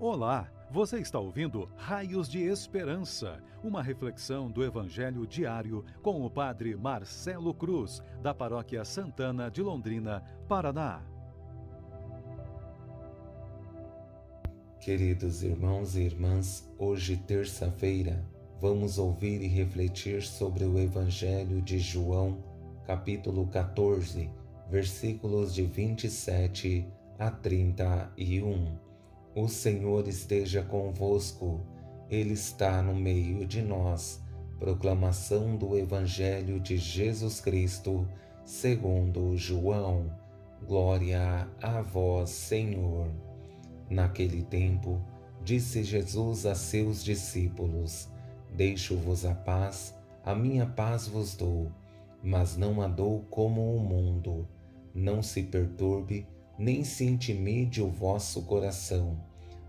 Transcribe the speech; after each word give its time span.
Olá, 0.00 0.50
você 0.72 0.98
está 0.98 1.20
ouvindo 1.20 1.68
Raios 1.76 2.28
de 2.28 2.40
Esperança, 2.40 3.40
uma 3.62 3.80
reflexão 3.80 4.50
do 4.50 4.64
Evangelho 4.64 5.24
diário 5.24 5.84
com 6.02 6.26
o 6.26 6.28
Padre 6.28 6.74
Marcelo 6.74 7.54
Cruz, 7.54 8.02
da 8.20 8.34
Paróquia 8.34 8.84
Santana 8.84 9.48
de 9.48 9.62
Londrina, 9.62 10.20
Paraná. 10.48 11.00
Queridos 14.80 15.44
irmãos 15.44 15.94
e 15.94 16.02
irmãs, 16.02 16.68
hoje, 16.76 17.16
terça-feira, 17.16 18.28
vamos 18.60 18.98
ouvir 18.98 19.42
e 19.42 19.46
refletir 19.46 20.24
sobre 20.24 20.64
o 20.64 20.76
Evangelho 20.76 21.62
de 21.62 21.78
João, 21.78 22.42
capítulo 22.84 23.46
14, 23.46 24.28
versículos 24.68 25.54
de 25.54 25.62
27 25.62 26.84
a 27.16 27.30
31. 27.30 28.83
O 29.36 29.48
Senhor 29.48 30.06
esteja 30.06 30.62
convosco, 30.62 31.60
Ele 32.08 32.34
está 32.34 32.80
no 32.80 32.94
meio 32.94 33.44
de 33.44 33.62
nós. 33.62 34.22
Proclamação 34.60 35.56
do 35.56 35.76
Evangelho 35.76 36.60
de 36.60 36.76
Jesus 36.76 37.40
Cristo, 37.40 38.08
segundo 38.44 39.36
João. 39.36 40.08
Glória 40.64 41.48
a 41.60 41.82
vós, 41.82 42.30
Senhor. 42.30 43.08
Naquele 43.90 44.44
tempo, 44.44 45.02
disse 45.42 45.82
Jesus 45.82 46.46
a 46.46 46.54
seus 46.54 47.02
discípulos: 47.02 48.08
Deixo-vos 48.54 49.26
a 49.26 49.34
paz, 49.34 49.98
a 50.24 50.32
minha 50.32 50.64
paz 50.64 51.08
vos 51.08 51.34
dou, 51.34 51.72
mas 52.22 52.56
não 52.56 52.80
a 52.80 52.86
dou 52.86 53.24
como 53.30 53.74
o 53.74 53.80
mundo. 53.80 54.46
Não 54.94 55.24
se 55.24 55.42
perturbe 55.42 56.24
nem 56.58 56.84
se 56.84 57.04
intimide 57.04 57.82
o 57.82 57.88
vosso 57.88 58.42
coração. 58.42 59.18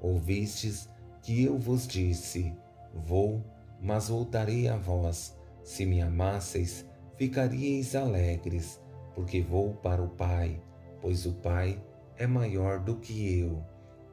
Ouvistes 0.00 0.88
que 1.22 1.42
eu 1.42 1.58
vos 1.58 1.86
disse: 1.86 2.54
Vou, 2.94 3.42
mas 3.80 4.08
voltarei 4.08 4.68
a 4.68 4.76
vós. 4.76 5.36
Se 5.62 5.84
me 5.84 6.00
amasseis, 6.00 6.86
ficaríeis 7.16 7.96
alegres, 7.96 8.80
porque 9.14 9.40
vou 9.40 9.74
para 9.74 10.02
o 10.02 10.08
Pai, 10.08 10.62
pois 11.00 11.26
o 11.26 11.32
Pai 11.32 11.82
é 12.16 12.26
maior 12.26 12.78
do 12.78 12.96
que 12.96 13.40
eu. 13.40 13.64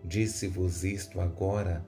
Disse-vos 0.03 0.83
isto 0.83 1.21
agora, 1.21 1.85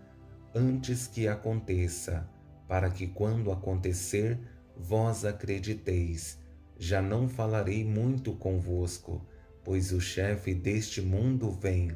antes 0.53 1.07
que 1.07 1.27
aconteça, 1.27 2.29
para 2.67 2.89
que 2.89 3.07
quando 3.07 3.51
acontecer, 3.51 4.39
vós 4.77 5.25
acrediteis. 5.25 6.39
Já 6.77 7.01
não 7.01 7.27
falarei 7.27 7.83
muito 7.83 8.33
convosco 8.33 9.25
pois 9.66 9.91
o 9.91 9.99
chefe 9.99 10.53
deste 10.53 11.02
mundo 11.02 11.52
vem. 11.52 11.91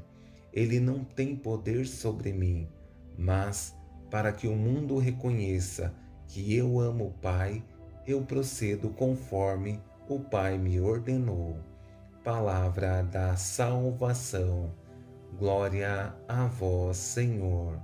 Ele 0.52 0.80
não 0.80 1.06
tem 1.06 1.36
poder 1.36 1.88
sobre 1.88 2.34
mim, 2.34 2.68
mas 3.16 3.76
para 4.10 4.34
que 4.34 4.48
o 4.48 4.56
mundo 4.56 4.98
reconheça 4.98 5.94
que 6.28 6.56
eu 6.56 6.80
amo 6.80 7.08
o 7.08 7.14
Pai, 7.14 7.64
eu 8.08 8.24
procedo 8.24 8.90
conforme 8.90 9.80
o 10.10 10.20
Pai 10.20 10.58
me 10.58 10.80
ordenou. 10.82 11.58
Palavra 12.24 13.04
da 13.04 13.36
salvação. 13.36 14.74
Glória 15.38 16.14
a 16.28 16.48
vós, 16.48 16.98
Senhor. 16.98 17.80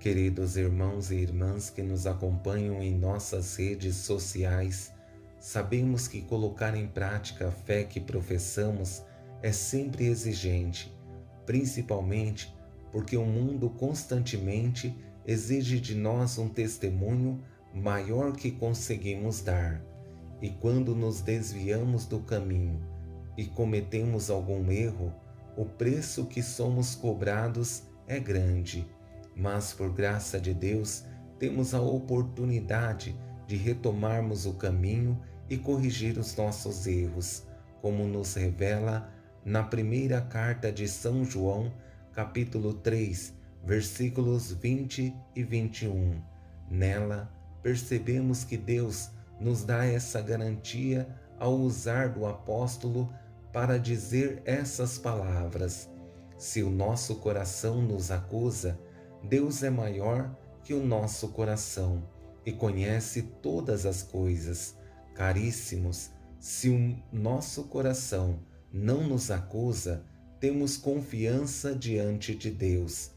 Queridos 0.00 0.56
irmãos 0.56 1.10
e 1.10 1.16
irmãs 1.16 1.70
que 1.70 1.82
nos 1.82 2.06
acompanham 2.06 2.82
em 2.82 2.98
nossas 2.98 3.54
redes 3.56 3.96
sociais, 3.96 4.92
Sabemos 5.42 6.06
que 6.06 6.22
colocar 6.22 6.76
em 6.76 6.86
prática 6.86 7.48
a 7.48 7.50
fé 7.50 7.82
que 7.82 7.98
professamos 7.98 9.02
é 9.42 9.50
sempre 9.50 10.06
exigente, 10.06 10.96
principalmente 11.44 12.56
porque 12.92 13.16
o 13.16 13.26
mundo 13.26 13.68
constantemente 13.68 14.96
exige 15.26 15.80
de 15.80 15.96
nós 15.96 16.38
um 16.38 16.48
testemunho 16.48 17.42
maior 17.74 18.34
que 18.34 18.52
conseguimos 18.52 19.40
dar. 19.40 19.82
E 20.40 20.48
quando 20.48 20.94
nos 20.94 21.20
desviamos 21.20 22.06
do 22.06 22.20
caminho 22.20 22.80
e 23.36 23.44
cometemos 23.44 24.30
algum 24.30 24.70
erro, 24.70 25.12
o 25.56 25.64
preço 25.64 26.24
que 26.26 26.40
somos 26.40 26.94
cobrados 26.94 27.82
é 28.06 28.20
grande, 28.20 28.86
mas 29.34 29.72
por 29.72 29.92
graça 29.92 30.38
de 30.38 30.54
Deus 30.54 31.04
temos 31.40 31.74
a 31.74 31.80
oportunidade 31.80 33.18
de 33.48 33.56
retomarmos 33.56 34.46
o 34.46 34.54
caminho 34.54 35.20
e 35.52 35.58
corrigir 35.58 36.16
os 36.16 36.34
nossos 36.34 36.86
erros, 36.86 37.42
como 37.82 38.06
nos 38.06 38.32
revela 38.32 39.12
na 39.44 39.62
primeira 39.62 40.18
carta 40.18 40.72
de 40.72 40.88
São 40.88 41.26
João, 41.26 41.70
capítulo 42.14 42.72
3, 42.72 43.34
versículos 43.62 44.50
20 44.50 45.14
e 45.36 45.42
21. 45.42 46.22
Nela, 46.70 47.30
percebemos 47.62 48.44
que 48.44 48.56
Deus 48.56 49.10
nos 49.38 49.62
dá 49.62 49.84
essa 49.84 50.22
garantia 50.22 51.06
ao 51.38 51.52
usar 51.52 52.08
do 52.08 52.24
apóstolo 52.24 53.12
para 53.52 53.78
dizer 53.78 54.40
essas 54.46 54.96
palavras. 54.96 55.86
Se 56.38 56.62
o 56.62 56.70
nosso 56.70 57.16
coração 57.16 57.82
nos 57.82 58.10
acusa, 58.10 58.80
Deus 59.22 59.62
é 59.62 59.68
maior 59.68 60.34
que 60.64 60.72
o 60.72 60.82
nosso 60.82 61.28
coração 61.28 62.02
e 62.46 62.52
conhece 62.52 63.20
todas 63.42 63.84
as 63.84 64.02
coisas. 64.02 64.80
Caríssimos, 65.14 66.10
se 66.40 66.68
o 66.68 66.96
nosso 67.12 67.64
coração 67.64 68.40
não 68.72 69.06
nos 69.06 69.30
acusa, 69.30 70.04
temos 70.40 70.76
confiança 70.76 71.74
diante 71.74 72.34
de 72.34 72.50
Deus. 72.50 73.10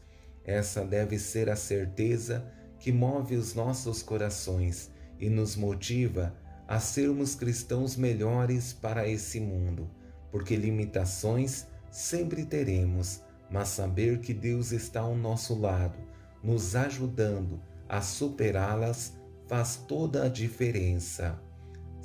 Essa 0.44 0.84
deve 0.84 1.18
ser 1.18 1.50
a 1.50 1.56
certeza 1.56 2.44
que 2.78 2.92
move 2.92 3.34
os 3.34 3.54
nossos 3.54 4.02
corações 4.02 4.90
e 5.18 5.28
nos 5.28 5.56
motiva 5.56 6.36
a 6.68 6.78
sermos 6.78 7.34
cristãos 7.34 7.96
melhores 7.96 8.72
para 8.72 9.08
esse 9.08 9.40
mundo, 9.40 9.90
porque 10.30 10.54
limitações 10.54 11.66
sempre 11.90 12.44
teremos, 12.44 13.22
mas 13.50 13.68
saber 13.68 14.20
que 14.20 14.34
Deus 14.34 14.72
está 14.72 15.00
ao 15.00 15.16
nosso 15.16 15.58
lado, 15.58 15.98
nos 16.42 16.76
ajudando 16.76 17.60
a 17.88 18.00
superá-las, 18.02 19.16
faz 19.46 19.76
toda 19.76 20.24
a 20.24 20.28
diferença. 20.28 21.40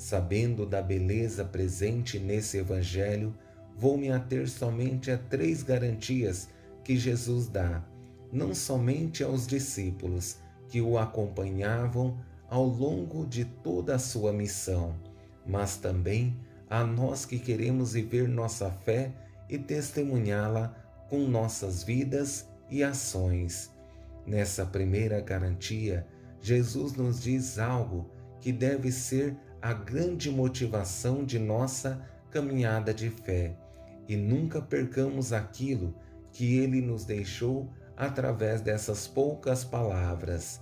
Sabendo 0.01 0.65
da 0.65 0.81
beleza 0.81 1.45
presente 1.45 2.17
nesse 2.17 2.57
Evangelho, 2.57 3.35
vou 3.77 3.95
me 3.99 4.11
ater 4.11 4.49
somente 4.49 5.11
a 5.11 5.17
três 5.17 5.61
garantias 5.61 6.49
que 6.83 6.97
Jesus 6.97 7.47
dá, 7.47 7.85
não 8.33 8.55
somente 8.55 9.23
aos 9.23 9.45
discípulos 9.45 10.37
que 10.67 10.81
o 10.81 10.97
acompanhavam 10.97 12.17
ao 12.49 12.65
longo 12.65 13.27
de 13.27 13.45
toda 13.45 13.93
a 13.93 13.99
sua 13.99 14.33
missão, 14.33 14.95
mas 15.45 15.77
também 15.77 16.35
a 16.67 16.83
nós 16.83 17.23
que 17.23 17.37
queremos 17.37 17.93
viver 17.93 18.27
nossa 18.27 18.71
fé 18.71 19.13
e 19.47 19.59
testemunhá-la 19.59 20.75
com 21.11 21.19
nossas 21.27 21.83
vidas 21.83 22.47
e 22.71 22.83
ações. 22.83 23.69
Nessa 24.25 24.65
primeira 24.65 25.21
garantia, 25.21 26.07
Jesus 26.41 26.93
nos 26.93 27.21
diz 27.21 27.59
algo 27.59 28.09
que 28.39 28.51
deve 28.51 28.91
ser 28.91 29.37
a 29.61 29.73
grande 29.73 30.31
motivação 30.31 31.23
de 31.23 31.37
nossa 31.37 32.01
caminhada 32.31 32.91
de 32.91 33.11
fé 33.11 33.55
e 34.07 34.17
nunca 34.17 34.59
percamos 34.59 35.31
aquilo 35.31 35.93
que 36.31 36.57
ele 36.57 36.81
nos 36.81 37.05
deixou 37.05 37.69
através 37.95 38.61
dessas 38.61 39.05
poucas 39.05 39.63
palavras. 39.63 40.59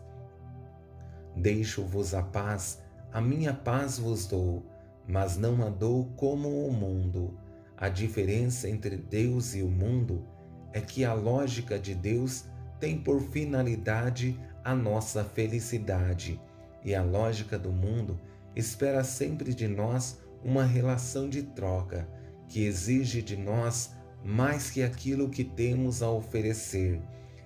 Deixo-vos 1.34 2.14
a 2.14 2.22
paz, 2.22 2.82
a 3.14 3.22
minha 3.22 3.54
paz 3.54 3.98
vos 3.98 4.26
dou, 4.26 4.66
mas 5.08 5.38
não 5.38 5.66
a 5.66 5.70
dou 5.70 6.06
como 6.18 6.68
o 6.68 6.74
mundo. 6.74 7.40
A 7.78 7.88
diferença 7.88 8.68
entre 8.68 8.98
Deus 8.98 9.56
e 9.56 9.62
o 9.62 9.70
mundo 9.70 10.28
é 10.74 10.82
que 10.82 11.06
a 11.06 11.14
lógica 11.14 11.80
de 11.80 11.96
Deus 11.96 12.44
tem 12.82 12.98
por 12.98 13.22
finalidade 13.22 14.38
a 14.62 14.76
nossa 14.76 15.24
felicidade 15.24 16.40
e 16.84 16.94
a 16.94 17.02
lógica 17.02 17.58
do 17.58 17.72
mundo 17.72 18.20
espera 18.56 19.04
sempre 19.04 19.54
de 19.54 19.68
nós 19.68 20.20
uma 20.44 20.64
relação 20.64 21.30
de 21.30 21.44
troca 21.44 22.08
que 22.48 22.64
exige 22.64 23.22
de 23.22 23.38
nós 23.38 23.92
mais 24.24 24.70
que 24.70 24.82
aquilo 24.82 25.30
que 25.30 25.44
temos 25.44 26.02
a 26.02 26.10
oferecer. 26.10 27.02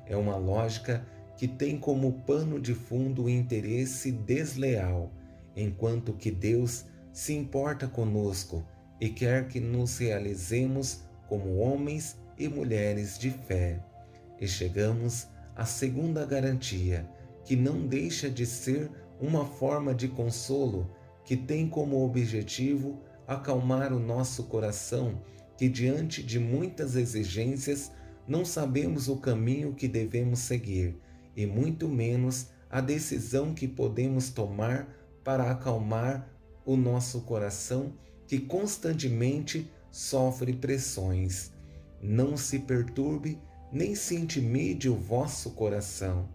É 0.05 0.15
uma 0.15 0.37
lógica 0.37 1.05
que 1.37 1.47
tem 1.47 1.77
como 1.77 2.23
pano 2.25 2.59
de 2.59 2.73
fundo 2.73 3.23
o 3.23 3.29
interesse 3.29 4.11
desleal, 4.11 5.11
enquanto 5.55 6.13
que 6.13 6.31
Deus 6.31 6.85
se 7.11 7.33
importa 7.33 7.87
conosco 7.87 8.65
e 8.99 9.09
quer 9.09 9.47
que 9.47 9.59
nos 9.59 9.97
realizemos 9.97 11.03
como 11.27 11.57
homens 11.57 12.17
e 12.37 12.47
mulheres 12.47 13.17
de 13.17 13.29
fé. 13.29 13.79
E 14.39 14.47
chegamos 14.47 15.27
à 15.55 15.65
segunda 15.65 16.25
garantia, 16.25 17.07
que 17.45 17.55
não 17.55 17.85
deixa 17.85 18.29
de 18.29 18.45
ser 18.45 18.89
uma 19.23 19.45
forma 19.45 19.95
de 19.95 20.09
consolo 20.09 20.85
que 21.23 21.37
tem 21.37 21.69
como 21.69 22.05
objetivo 22.05 22.99
acalmar 23.25 23.93
o 23.93 23.99
nosso 23.99 24.43
coração, 24.43 25.21
que 25.57 25.69
diante 25.69 26.21
de 26.21 26.37
muitas 26.37 26.97
exigências 26.97 27.89
não 28.27 28.43
sabemos 28.43 29.07
o 29.07 29.15
caminho 29.15 29.73
que 29.73 29.87
devemos 29.87 30.39
seguir 30.39 30.99
e 31.37 31.45
muito 31.45 31.87
menos 31.87 32.49
a 32.69 32.81
decisão 32.81 33.53
que 33.53 33.65
podemos 33.65 34.29
tomar 34.29 34.89
para 35.23 35.49
acalmar 35.49 36.29
o 36.65 36.75
nosso 36.75 37.21
coração 37.21 37.93
que 38.27 38.39
constantemente 38.39 39.71
sofre 39.89 40.51
pressões. 40.51 41.53
Não 42.01 42.35
se 42.35 42.59
perturbe 42.59 43.39
nem 43.71 43.95
se 43.95 44.15
intimide 44.15 44.89
o 44.89 44.97
vosso 44.97 45.51
coração. 45.51 46.27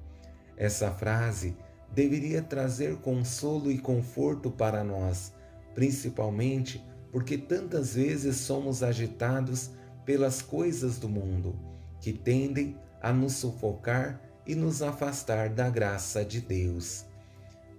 Essa 0.56 0.90
frase 0.90 1.54
deveria 1.98 2.40
trazer 2.40 2.94
consolo 2.98 3.72
e 3.72 3.76
conforto 3.76 4.52
para 4.52 4.84
nós, 4.84 5.32
principalmente 5.74 6.80
porque 7.10 7.36
tantas 7.36 7.96
vezes 7.96 8.36
somos 8.36 8.84
agitados 8.84 9.70
pelas 10.04 10.40
coisas 10.40 10.96
do 10.96 11.08
mundo, 11.08 11.58
que 12.00 12.12
tendem 12.12 12.76
a 13.02 13.12
nos 13.12 13.32
sufocar 13.32 14.22
e 14.46 14.54
nos 14.54 14.80
afastar 14.80 15.48
da 15.48 15.68
graça 15.68 16.24
de 16.24 16.40
Deus. 16.40 17.04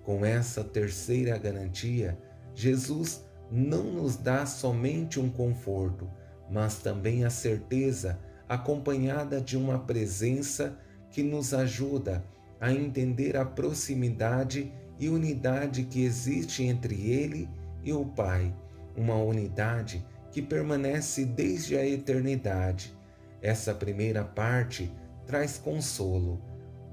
Com 0.04 0.26
essa 0.26 0.66
terceira 0.66 1.38
garantia, 1.38 2.20
Jesus 2.54 3.24
não 3.50 3.84
nos 3.84 4.18
dá 4.18 4.46
somente 4.46 5.18
um 5.18 5.30
conforto, 5.30 6.12
mas 6.52 6.80
também 6.80 7.24
a 7.24 7.30
certeza 7.30 8.20
acompanhada 8.50 9.40
de 9.40 9.56
uma 9.56 9.80
presença 9.80 10.78
que 11.10 11.24
nos 11.24 11.54
ajuda 11.54 12.22
a 12.22 12.39
entender 12.68 13.38
a 13.38 13.46
proximidade 13.46 14.72
e 15.00 15.08
unidade 15.08 15.84
que 15.84 16.04
existe 16.04 16.64
entre 16.64 17.10
Ele 17.10 17.50
e 17.84 17.94
o 17.94 18.06
Pai, 18.06 18.54
uma 18.96 19.16
unidade 19.16 20.06
que 20.32 20.42
permanece 20.42 21.26
desde 21.26 21.78
a 21.78 21.88
eternidade. 21.88 22.96
Essa 23.42 23.74
primeira 23.74 24.24
parte 24.24 24.92
traz 25.26 25.58
consolo. 25.58 26.42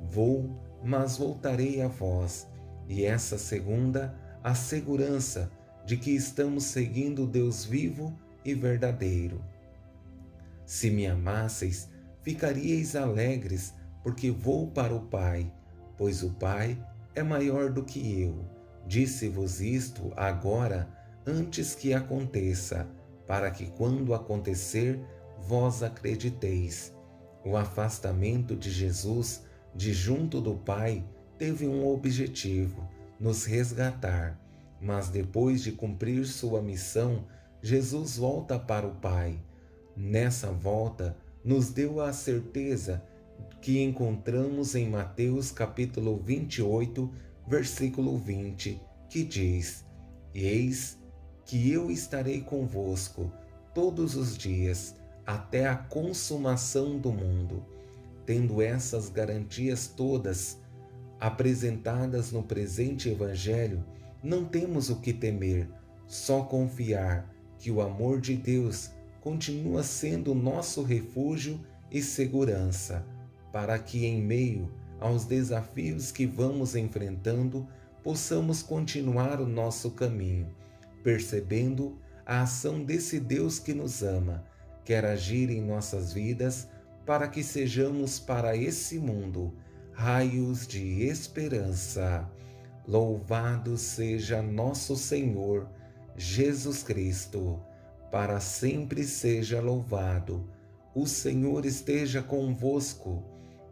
Vou, 0.09 0.49
mas 0.85 1.19
voltarei 1.19 1.83
a 1.83 1.89
vós. 1.89 2.47
E 2.89 3.05
essa 3.05 3.37
segunda, 3.37 4.15
a 4.45 4.55
segurança 4.55 5.51
de 5.85 5.97
que 5.97 6.11
estamos 6.11 6.65
seguindo 6.65 7.27
Deus 7.27 7.65
vivo 7.65 8.17
e 8.45 8.55
verdadeiro. 8.55 9.43
Se 10.65 10.91
me 10.91 11.07
amasseis, 11.07 11.89
ficaríeis 12.23 12.95
alegres, 12.95 13.75
porque 14.07 14.31
vou 14.31 14.69
para 14.69 14.95
o 14.95 15.01
Pai, 15.01 15.53
pois 15.99 16.23
o 16.23 16.31
Pai 16.31 16.79
é 17.13 17.25
maior 17.25 17.73
do 17.73 17.83
que 17.83 18.23
eu. 18.23 18.39
Disse-vos 18.87 19.61
isto 19.61 20.13
agora, 20.15 20.89
antes 21.27 21.75
que 21.75 21.93
aconteça, 21.93 22.87
para 23.27 23.51
que 23.51 23.67
quando 23.67 24.15
acontecer, 24.15 25.01
vós 25.41 25.83
acrediteis. 25.83 26.95
O 27.45 27.57
afastamento 27.57 28.55
de 28.55 28.71
Jesus 28.71 29.43
de 29.75 29.93
junto 29.93 30.41
do 30.41 30.55
Pai 30.55 31.05
teve 31.37 31.67
um 31.67 31.85
objetivo: 31.85 32.89
nos 33.19 33.45
resgatar. 33.45 34.41
Mas 34.81 35.09
depois 35.09 35.65
de 35.65 35.73
cumprir 35.73 36.27
sua 36.27 36.63
missão, 36.63 37.25
Jesus 37.61 38.19
volta 38.19 38.57
para 38.57 38.87
o 38.87 38.95
Pai. 38.95 39.37
Nessa 39.97 40.53
volta, 40.53 41.17
nos 41.45 41.71
deu 41.71 42.01
a 42.01 42.13
certeza 42.13 43.03
que 43.67 43.83
encontramos 43.83 44.77
em 44.77 44.89
Mateus 44.89 45.51
capítulo 45.51 46.17
28, 46.19 47.11
versículo 47.49 48.17
20, 48.17 48.81
que 49.09 49.25
diz: 49.25 49.85
Eis 50.33 50.97
que 51.45 51.73
eu 51.73 51.91
estarei 51.91 52.41
convosco 52.43 53.33
todos 53.75 54.15
os 54.15 54.39
dias 54.39 54.95
até 55.27 55.67
a 55.67 55.75
consumação 55.75 56.97
do 56.97 57.11
mundo. 57.11 57.65
Tendo 58.25 58.63
essas 58.63 59.09
garantias 59.09 59.89
todas 59.89 60.61
apresentadas 61.19 62.31
no 62.31 62.45
presente 62.45 63.09
Evangelho, 63.09 63.85
não 64.23 64.45
temos 64.45 64.91
o 64.91 65.01
que 65.01 65.13
temer, 65.13 65.69
só 66.07 66.43
confiar 66.43 67.29
que 67.59 67.73
o 67.73 67.81
amor 67.81 68.21
de 68.21 68.37
Deus 68.37 68.93
continua 69.21 69.83
sendo 69.83 70.37
nosso 70.37 70.85
refúgio 70.85 71.61
e 71.91 72.01
segurança 72.01 73.05
para 73.57 73.79
que, 73.79 74.05
em 74.05 74.21
meio 74.21 74.71
aos 75.01 75.25
desafios 75.25 76.13
que 76.13 76.27
vamos 76.27 76.77
enfrentando, 76.77 77.67
possamos 78.05 78.61
continuar 78.61 79.41
o 79.41 79.47
nosso 79.47 79.93
caminho, 79.93 80.55
percebendo 81.03 81.99
a 82.27 82.43
ação 82.43 82.85
desse 82.85 83.19
Deus 83.19 83.59
que 83.59 83.73
nos 83.73 84.03
ama, 84.03 84.45
quer 84.85 85.07
agir 85.07 85.49
em 85.49 85.63
nossas 85.63 86.13
vidas 86.13 86.69
para 87.07 87.29
que 87.29 87.43
sejamos 87.43 88.21
para 88.21 88.55
esse 88.55 88.99
mundo 88.99 89.55
raios 89.91 90.67
de 90.67 91.05
esperança. 91.05 92.31
Louvado 92.87 93.79
seja 93.79 94.43
nosso 94.43 94.97
Senhor 94.97 95.67
Jesus 96.15 96.83
Cristo, 96.83 97.59
para 98.13 98.39
sempre 98.39 99.03
seja 99.05 99.63
louvado. 99.63 100.47
O 100.95 101.07
Senhor 101.07 101.65
esteja 101.65 102.23
convosco 102.23 103.35